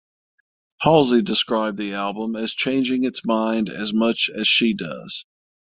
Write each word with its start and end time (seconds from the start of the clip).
Halsey 0.79 1.21
described 1.21 1.77
the 1.77 1.93
album 1.93 2.35
as 2.35 2.55
changing 2.55 3.03
its 3.03 3.23
mind 3.23 3.69
as 3.69 3.93
much 3.93 4.31
as 4.35 4.47
she 4.47 4.73
does. 4.73 5.25